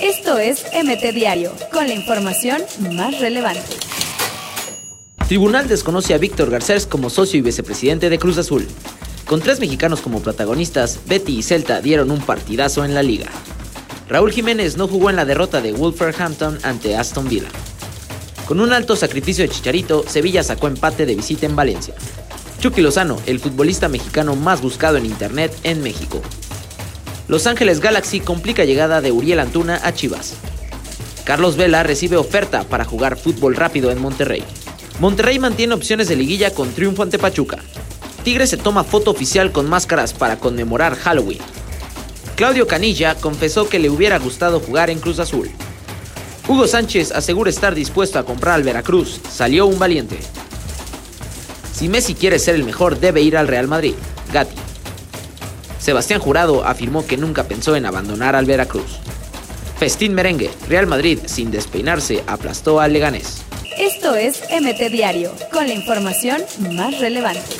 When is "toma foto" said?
38.56-39.10